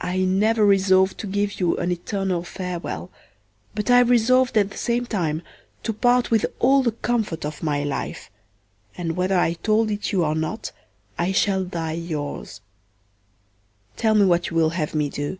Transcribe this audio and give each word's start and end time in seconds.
I 0.00 0.18
never 0.24 0.66
resolv'd 0.66 1.16
to 1.18 1.28
give 1.28 1.60
you 1.60 1.76
an 1.76 1.92
eternal 1.92 2.42
farewell, 2.42 3.12
but 3.72 3.88
I 3.88 4.00
resolv'd 4.00 4.58
at 4.58 4.70
the 4.72 4.76
same 4.76 5.06
time 5.06 5.42
to 5.84 5.92
part 5.92 6.32
with 6.32 6.44
all 6.58 6.82
the 6.82 6.90
comfort 6.90 7.44
of 7.44 7.62
my 7.62 7.84
life, 7.84 8.32
and 8.98 9.14
whether 9.16 9.38
I 9.38 9.52
told 9.52 9.92
it 9.92 10.10
you 10.10 10.24
or 10.24 10.34
not 10.34 10.72
I 11.16 11.30
shall 11.30 11.62
die 11.64 11.92
yours. 11.92 12.62
Tell 13.96 14.16
me 14.16 14.24
what 14.24 14.50
you 14.50 14.56
will 14.56 14.70
have 14.70 14.92
me 14.92 15.08
do. 15.08 15.38